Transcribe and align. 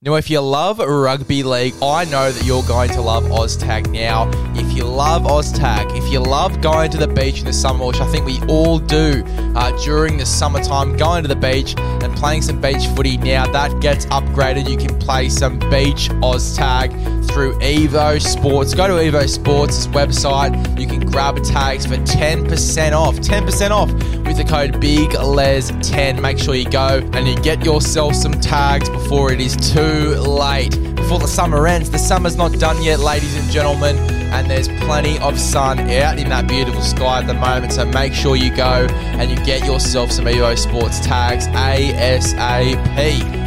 Now, 0.00 0.14
if 0.14 0.30
you 0.30 0.38
love 0.38 0.78
rugby 0.78 1.42
league, 1.42 1.74
I 1.82 2.04
know 2.04 2.30
that 2.30 2.44
you're 2.46 2.62
going 2.62 2.88
to 2.90 3.00
love 3.00 3.24
OzTag 3.24 3.90
now. 3.90 4.30
If 4.54 4.72
you 4.76 4.84
love 4.84 5.22
OzTag, 5.22 5.98
if 5.98 6.12
you 6.12 6.20
love 6.20 6.60
going 6.60 6.92
to 6.92 6.98
the 6.98 7.08
beach 7.08 7.40
in 7.40 7.46
the 7.46 7.52
summer, 7.52 7.84
which 7.84 7.98
I 7.98 8.06
think 8.06 8.24
we 8.24 8.40
all 8.42 8.78
do 8.78 9.24
uh, 9.56 9.76
during 9.82 10.16
the 10.16 10.24
summertime, 10.24 10.96
going 10.96 11.24
to 11.24 11.28
the 11.28 11.34
beach 11.34 11.74
and 11.76 12.14
playing 12.14 12.42
some 12.42 12.60
beach 12.60 12.86
footy 12.94 13.16
now, 13.16 13.50
that 13.50 13.80
gets 13.80 14.06
upgraded. 14.06 14.70
You 14.70 14.76
can 14.76 14.96
play 15.00 15.28
some 15.28 15.58
beach 15.58 16.10
OzTag 16.22 17.17
through 17.28 17.58
Evo 17.60 18.20
Sports. 18.20 18.74
Go 18.74 18.86
to 18.86 18.94
Evo 18.94 19.28
Sports' 19.28 19.86
website. 19.88 20.78
You 20.78 20.86
can 20.86 21.00
grab 21.00 21.42
tags 21.42 21.86
for 21.86 21.96
10% 21.96 22.92
off. 22.92 23.16
10% 23.16 23.70
off 23.70 23.92
with 24.26 24.36
the 24.36 24.44
code 24.44 24.74
BIGLES10. 24.74 26.20
Make 26.20 26.38
sure 26.38 26.54
you 26.54 26.68
go 26.68 27.00
and 27.12 27.28
you 27.28 27.36
get 27.36 27.64
yourself 27.64 28.14
some 28.14 28.32
tags 28.32 28.88
before 28.88 29.32
it 29.32 29.40
is 29.40 29.56
too 29.56 30.14
late. 30.16 30.70
Before 30.94 31.18
the 31.18 31.28
summer 31.28 31.66
ends. 31.66 31.90
The 31.90 31.98
summer's 31.98 32.36
not 32.36 32.52
done 32.58 32.82
yet, 32.82 33.00
ladies 33.00 33.36
and 33.36 33.50
gentlemen, 33.50 33.96
and 34.32 34.50
there's 34.50 34.68
plenty 34.68 35.18
of 35.18 35.38
sun 35.38 35.80
out 35.90 36.18
in 36.18 36.28
that 36.28 36.46
beautiful 36.46 36.82
sky 36.82 37.20
at 37.20 37.26
the 37.26 37.34
moment. 37.34 37.72
So 37.72 37.84
make 37.84 38.14
sure 38.14 38.36
you 38.36 38.54
go 38.54 38.86
and 38.90 39.30
you 39.30 39.36
get 39.44 39.64
yourself 39.64 40.10
some 40.12 40.26
Evo 40.26 40.56
Sports 40.58 41.00
tags 41.00 41.46
ASAP. 41.48 42.76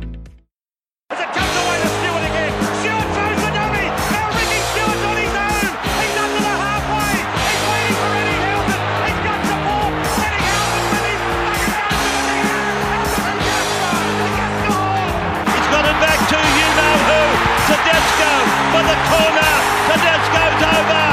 Tedesco 18.17 18.33
for 18.71 18.83
the 18.83 18.97
corner. 19.09 19.53
Tedesco's 19.87 20.63
over. 20.73 21.05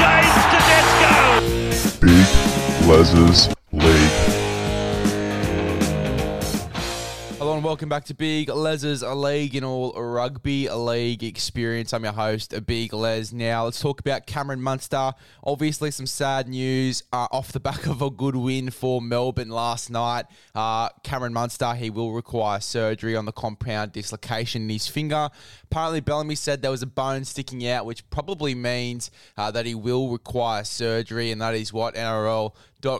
James 0.00 0.36
Tedesco. 0.52 1.12
Big 2.00 2.26
and 7.62 7.66
welcome 7.68 7.88
back 7.88 8.02
to 8.02 8.12
Big 8.12 8.48
Les's 8.48 9.04
league 9.04 9.54
in 9.54 9.62
all 9.62 9.92
rugby 9.92 10.68
league 10.68 11.22
experience. 11.22 11.92
I'm 11.92 12.02
your 12.02 12.12
host, 12.12 12.52
Big 12.66 12.92
Les. 12.92 13.32
Now 13.32 13.66
let's 13.66 13.80
talk 13.80 14.00
about 14.00 14.26
Cameron 14.26 14.60
Munster. 14.60 15.12
Obviously, 15.44 15.92
some 15.92 16.06
sad 16.06 16.48
news 16.48 17.04
uh, 17.12 17.28
off 17.30 17.52
the 17.52 17.60
back 17.60 17.86
of 17.86 18.02
a 18.02 18.10
good 18.10 18.34
win 18.34 18.70
for 18.70 19.00
Melbourne 19.00 19.50
last 19.50 19.90
night. 19.90 20.26
Uh, 20.56 20.88
Cameron 21.04 21.32
Munster 21.32 21.72
he 21.74 21.88
will 21.88 22.12
require 22.12 22.58
surgery 22.58 23.14
on 23.14 23.26
the 23.26 23.32
compound 23.32 23.92
dislocation 23.92 24.62
in 24.62 24.68
his 24.68 24.88
finger. 24.88 25.30
Apparently, 25.62 26.00
Bellamy 26.00 26.34
said 26.34 26.62
there 26.62 26.70
was 26.72 26.82
a 26.82 26.86
bone 26.86 27.24
sticking 27.24 27.68
out, 27.68 27.86
which 27.86 28.08
probably 28.10 28.56
means 28.56 29.12
uh, 29.36 29.52
that 29.52 29.66
he 29.66 29.76
will 29.76 30.08
require 30.08 30.64
surgery, 30.64 31.30
and 31.30 31.40
that 31.40 31.54
is 31.54 31.72
what 31.72 31.94
NRL 31.94 32.56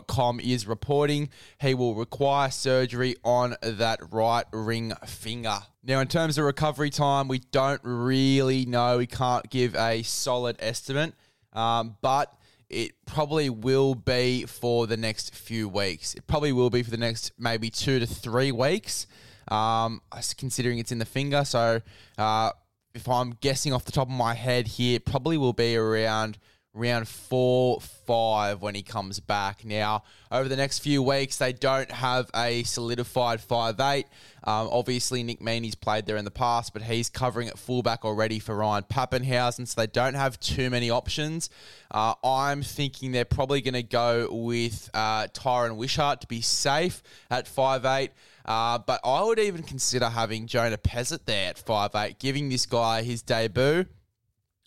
com 0.07 0.39
is 0.39 0.67
reporting 0.67 1.29
he 1.59 1.73
will 1.73 1.95
require 1.95 2.49
surgery 2.49 3.15
on 3.23 3.55
that 3.61 3.99
right 4.11 4.45
ring 4.51 4.93
finger. 5.05 5.59
Now, 5.83 5.99
in 5.99 6.07
terms 6.07 6.37
of 6.37 6.45
recovery 6.45 6.89
time, 6.89 7.27
we 7.27 7.39
don't 7.39 7.81
really 7.83 8.65
know. 8.65 8.97
We 8.97 9.07
can't 9.07 9.49
give 9.49 9.75
a 9.75 10.01
solid 10.03 10.55
estimate, 10.59 11.13
um, 11.51 11.97
but 12.01 12.33
it 12.69 12.93
probably 13.05 13.49
will 13.49 13.93
be 13.93 14.45
for 14.45 14.87
the 14.87 14.97
next 14.97 15.35
few 15.35 15.67
weeks. 15.67 16.13
It 16.13 16.25
probably 16.25 16.53
will 16.53 16.69
be 16.69 16.83
for 16.83 16.91
the 16.91 16.97
next 16.97 17.33
maybe 17.37 17.69
two 17.69 17.99
to 17.99 18.07
three 18.07 18.51
weeks, 18.51 19.07
um, 19.49 20.01
considering 20.37 20.79
it's 20.79 20.91
in 20.91 20.99
the 20.99 21.05
finger. 21.05 21.43
So, 21.43 21.81
uh, 22.17 22.51
if 22.95 23.09
I'm 23.09 23.31
guessing 23.41 23.73
off 23.73 23.85
the 23.85 23.91
top 23.91 24.07
of 24.07 24.13
my 24.13 24.35
head 24.35 24.67
here, 24.67 24.99
probably 24.99 25.37
will 25.37 25.53
be 25.53 25.75
around 25.75 26.37
round 26.73 27.07
four, 27.07 27.79
five 27.79 28.61
when 28.61 28.73
he 28.73 28.81
comes 28.81 29.19
back. 29.19 29.63
Now, 29.63 30.03
over 30.31 30.49
the 30.49 30.55
next 30.55 30.79
few 30.79 31.03
weeks, 31.03 31.37
they 31.37 31.53
don't 31.53 31.91
have 31.91 32.31
a 32.35 32.63
solidified 32.63 33.41
five 33.41 33.79
eight. 33.79 34.07
Um, 34.43 34.69
obviously, 34.71 35.23
Nick 35.23 35.39
Meaney's 35.39 35.75
played 35.75 36.05
there 36.05 36.17
in 36.17 36.25
the 36.25 36.31
past, 36.31 36.73
but 36.73 36.81
he's 36.81 37.09
covering 37.09 37.47
at 37.47 37.59
fullback 37.59 38.03
already 38.03 38.39
for 38.39 38.55
Ryan 38.55 38.83
Papenhuyzen, 38.83 39.67
so 39.67 39.79
they 39.79 39.87
don't 39.87 40.15
have 40.15 40.39
too 40.39 40.69
many 40.69 40.89
options. 40.89 41.49
Uh, 41.91 42.15
I'm 42.23 42.63
thinking 42.63 43.11
they're 43.11 43.23
probably 43.23 43.61
going 43.61 43.75
to 43.75 43.83
go 43.83 44.27
with 44.31 44.89
uh, 44.93 45.27
Tyran 45.27 45.75
Wishart 45.75 46.21
to 46.21 46.27
be 46.27 46.41
safe 46.41 47.03
at 47.29 47.47
five 47.47 47.85
eight. 47.85 48.11
Uh, 48.45 48.77
but 48.79 48.99
I 49.05 49.23
would 49.23 49.39
even 49.39 49.63
consider 49.63 50.09
having 50.09 50.47
Jonah 50.47 50.77
Pezet 50.77 51.25
there 51.25 51.51
at 51.51 51.59
five 51.59 51.95
eight, 51.95 52.19
giving 52.19 52.49
this 52.49 52.65
guy 52.65 53.03
his 53.03 53.21
debut 53.21 53.85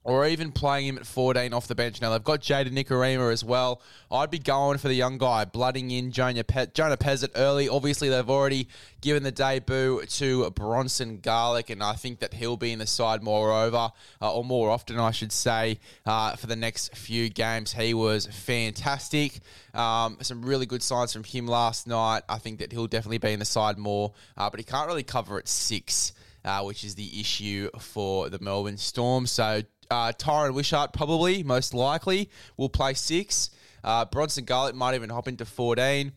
or 0.07 0.25
even 0.25 0.53
playing 0.53 0.87
him 0.87 0.97
at 0.99 1.05
14 1.05 1.53
off 1.53 1.67
the 1.67 1.75
bench. 1.75 2.01
Now, 2.01 2.11
they've 2.11 2.23
got 2.23 2.41
Jayden 2.41 2.71
Nikorima 2.71 3.33
as 3.33 3.43
well. 3.43 3.83
I'd 4.09 4.31
be 4.31 4.39
going 4.39 4.79
for 4.79 4.87
the 4.87 4.95
young 4.95 5.19
guy, 5.19 5.45
blooding 5.45 5.91
in 5.91 6.13
Jonah, 6.13 6.45
Pe- 6.45 6.69
Jonah 6.73 6.97
Pezet 6.97 7.31
early. 7.35 7.69
Obviously, 7.69 8.09
they've 8.09 8.31
already 8.31 8.69
given 9.01 9.25
the 9.25 9.33
debut 9.33 10.05
to 10.07 10.49
Bronson 10.53 11.19
Garlick, 11.19 11.71
and 11.71 11.83
I 11.83 11.95
think 11.95 12.21
that 12.21 12.35
he'll 12.35 12.57
be 12.57 12.71
in 12.71 12.79
the 12.79 12.87
side 12.87 13.21
moreover, 13.21 13.91
uh, 14.23 14.33
or 14.33 14.45
more 14.45 14.71
often, 14.71 15.01
I 15.01 15.11
should 15.11 15.33
say, 15.33 15.81
uh, 16.07 16.37
for 16.37 16.47
the 16.47 16.55
next 16.55 16.97
few 16.97 17.29
games. 17.29 17.73
He 17.73 17.93
was 17.93 18.27
fantastic. 18.27 19.41
Um, 19.75 20.19
some 20.21 20.45
really 20.45 20.67
good 20.67 20.85
signs 20.85 21.13
from 21.13 21.25
him 21.25 21.49
last 21.49 21.89
night. 21.89 22.23
I 22.29 22.39
think 22.39 22.61
that 22.61 22.71
he'll 22.71 22.87
definitely 22.87 23.19
be 23.19 23.33
in 23.33 23.41
the 23.41 23.45
side 23.45 23.77
more, 23.77 24.13
uh, 24.37 24.51
but 24.51 24.61
he 24.61 24.65
can't 24.65 24.87
really 24.87 25.03
cover 25.03 25.37
at 25.37 25.49
six. 25.49 26.13
Uh, 26.45 26.63
which 26.63 26.85
is 26.85 26.95
the 26.95 27.19
issue 27.19 27.69
for 27.77 28.31
the 28.31 28.39
Melbourne 28.39 28.77
Storm. 28.77 29.27
So 29.27 29.63
uh, 29.91 30.13
Tyran 30.13 30.55
Wishart 30.55 30.93
probably, 30.93 31.43
most 31.43 31.75
likely, 31.75 32.31
will 32.57 32.69
play 32.69 32.95
six. 32.95 33.51
Uh, 33.85 34.05
Bronson 34.05 34.45
Garlick 34.45 34.75
might 34.75 34.95
even 34.95 35.11
hop 35.11 35.29
into 35.29 35.45
14, 35.45 36.13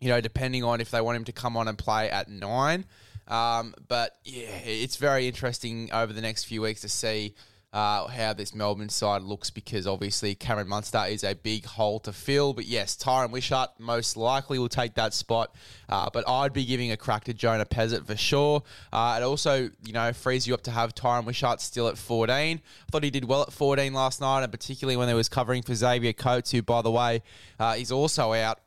you 0.00 0.08
know, 0.08 0.20
depending 0.20 0.64
on 0.64 0.80
if 0.80 0.90
they 0.90 1.00
want 1.00 1.16
him 1.16 1.24
to 1.24 1.32
come 1.32 1.56
on 1.56 1.68
and 1.68 1.78
play 1.78 2.10
at 2.10 2.28
nine. 2.28 2.84
Um, 3.28 3.74
but 3.88 4.16
yeah, 4.24 4.58
it's 4.64 4.96
very 4.96 5.26
interesting 5.26 5.90
over 5.92 6.12
the 6.12 6.20
next 6.20 6.44
few 6.44 6.60
weeks 6.60 6.82
to 6.82 6.88
see 6.88 7.34
uh, 7.72 8.06
how 8.06 8.32
this 8.34 8.54
Melbourne 8.54 8.90
side 8.90 9.22
looks 9.22 9.50
because 9.50 9.86
obviously 9.86 10.34
Cameron 10.34 10.68
Munster 10.68 11.04
is 11.08 11.24
a 11.24 11.34
big 11.34 11.64
hole 11.64 12.00
to 12.00 12.12
fill. 12.12 12.52
But 12.52 12.66
yes, 12.66 12.96
Tyran 12.96 13.30
Wishart 13.30 13.70
most 13.78 14.16
likely 14.16 14.58
will 14.58 14.68
take 14.68 14.94
that 14.94 15.14
spot. 15.14 15.54
Uh, 15.88 16.10
but 16.12 16.28
I'd 16.28 16.52
be 16.52 16.64
giving 16.64 16.92
a 16.92 16.96
crack 16.96 17.24
to 17.24 17.34
Jonah 17.34 17.64
Pezet 17.64 18.06
for 18.06 18.16
sure. 18.16 18.62
Uh, 18.92 19.18
it 19.20 19.24
also, 19.24 19.70
you 19.84 19.92
know, 19.92 20.12
frees 20.12 20.46
you 20.46 20.52
up 20.52 20.62
to 20.62 20.70
have 20.70 20.94
Tyran 20.94 21.24
Wishart 21.24 21.60
still 21.60 21.88
at 21.88 21.96
14. 21.96 22.32
I 22.34 22.60
thought 22.90 23.04
he 23.04 23.10
did 23.10 23.24
well 23.24 23.42
at 23.42 23.52
14 23.52 23.92
last 23.94 24.20
night, 24.20 24.42
and 24.42 24.52
particularly 24.52 24.96
when 24.96 25.08
they 25.08 25.14
was 25.14 25.28
covering 25.28 25.62
for 25.62 25.74
Xavier 25.74 26.12
Coates, 26.12 26.50
who, 26.50 26.62
by 26.62 26.82
the 26.82 26.90
way, 26.90 27.22
uh, 27.58 27.74
he's 27.74 27.92
also 27.92 28.34
out 28.34 28.60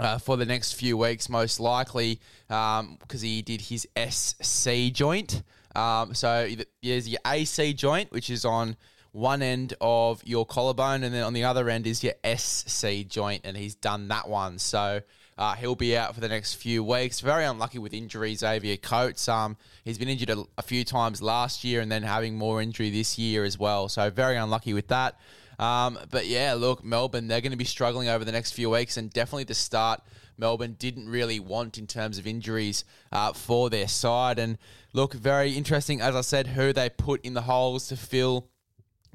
uh, 0.00 0.18
for 0.18 0.36
the 0.36 0.46
next 0.46 0.72
few 0.72 0.96
weeks, 0.96 1.28
most 1.28 1.60
likely, 1.60 2.18
because 2.48 2.80
um, 2.80 2.98
he 3.20 3.42
did 3.42 3.60
his 3.60 3.86
SC 3.96 4.92
joint. 4.92 5.42
Um, 5.74 6.14
so 6.14 6.48
there's 6.82 7.08
your 7.08 7.20
AC 7.26 7.74
joint, 7.74 8.12
which 8.12 8.30
is 8.30 8.44
on 8.44 8.76
one 9.12 9.42
end 9.42 9.74
of 9.80 10.22
your 10.24 10.46
collarbone, 10.46 11.04
and 11.04 11.14
then 11.14 11.22
on 11.22 11.32
the 11.32 11.44
other 11.44 11.68
end 11.68 11.86
is 11.86 12.02
your 12.02 12.14
SC 12.36 13.06
joint, 13.06 13.42
and 13.44 13.56
he's 13.56 13.74
done 13.74 14.08
that 14.08 14.28
one. 14.28 14.58
So 14.58 15.02
uh, 15.38 15.54
he'll 15.54 15.74
be 15.74 15.96
out 15.96 16.14
for 16.14 16.20
the 16.20 16.28
next 16.28 16.54
few 16.54 16.82
weeks. 16.82 17.20
Very 17.20 17.44
unlucky 17.44 17.78
with 17.78 17.94
injuries, 17.94 18.40
Xavier 18.40 18.76
Coates. 18.76 19.28
Um, 19.28 19.56
he's 19.84 19.98
been 19.98 20.08
injured 20.08 20.30
a, 20.30 20.44
a 20.58 20.62
few 20.62 20.84
times 20.84 21.22
last 21.22 21.64
year, 21.64 21.80
and 21.80 21.90
then 21.90 22.02
having 22.02 22.36
more 22.36 22.60
injury 22.60 22.90
this 22.90 23.18
year 23.18 23.44
as 23.44 23.58
well. 23.58 23.88
So 23.88 24.10
very 24.10 24.36
unlucky 24.36 24.74
with 24.74 24.88
that. 24.88 25.18
Um, 25.58 25.98
but 26.10 26.26
yeah, 26.26 26.54
look, 26.54 26.84
Melbourne, 26.84 27.28
they're 27.28 27.40
going 27.40 27.52
to 27.52 27.58
be 27.58 27.64
struggling 27.64 28.08
over 28.08 28.24
the 28.24 28.32
next 28.32 28.52
few 28.52 28.70
weeks, 28.70 28.96
and 28.96 29.12
definitely 29.12 29.44
the 29.44 29.54
start 29.54 30.02
Melbourne 30.38 30.76
didn't 30.78 31.08
really 31.08 31.40
want 31.40 31.78
in 31.78 31.86
terms 31.86 32.18
of 32.18 32.26
injuries 32.26 32.84
uh, 33.12 33.32
for 33.32 33.70
their 33.70 33.88
side. 33.88 34.38
And 34.38 34.58
look, 34.92 35.14
very 35.14 35.52
interesting, 35.52 36.00
as 36.00 36.16
I 36.16 36.20
said, 36.20 36.48
who 36.48 36.72
they 36.72 36.88
put 36.88 37.24
in 37.24 37.34
the 37.34 37.42
holes 37.42 37.88
to 37.88 37.96
fill 37.96 38.48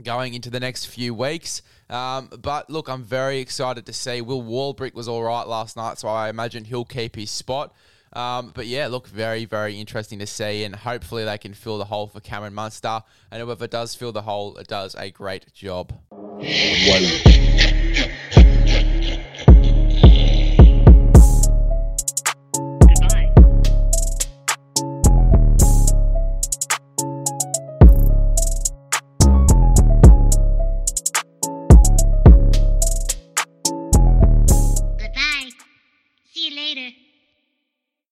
going 0.04 0.34
into 0.34 0.50
the 0.50 0.60
next 0.60 0.86
few 0.86 1.14
weeks. 1.14 1.62
Um, 1.90 2.30
but 2.42 2.70
look, 2.70 2.88
I'm 2.88 3.04
very 3.04 3.40
excited 3.40 3.86
to 3.86 3.94
see. 3.94 4.22
Will 4.22 4.44
Warbrick 4.44 4.94
was 4.94 5.08
all 5.08 5.24
right 5.24 5.48
last 5.48 5.76
night, 5.76 5.98
so 5.98 6.08
I 6.08 6.30
imagine 6.30 6.66
he'll 6.66 6.86
keep 6.86 7.16
his 7.16 7.32
spot. 7.32 7.74
Um, 8.14 8.52
but 8.56 8.68
yeah, 8.68 8.88
look, 8.88 9.08
very, 9.08 9.46
very 9.46 9.80
interesting 9.80 10.20
to 10.20 10.28
see, 10.28 10.64
and 10.64 10.76
hopefully 10.76 11.26
they 11.26 11.38
can 11.38 11.54
fill 11.54 11.78
the 11.78 11.86
hole 11.86 12.08
for 12.08 12.20
Cameron 12.20 12.54
Munster. 12.54 13.04
And 13.32 13.42
whoever 13.42 13.68
does 13.68 13.96
fill 13.96 14.12
the 14.12 14.22
hole, 14.22 14.58
it 14.58 14.68
does 14.68 14.96
a 14.96 15.12
great 15.12 15.54
job. 15.54 15.94
One. 16.40 17.47